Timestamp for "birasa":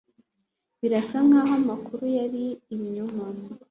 0.79-1.17